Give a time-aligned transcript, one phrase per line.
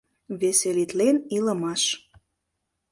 [0.39, 1.83] Веселитлен илымаш.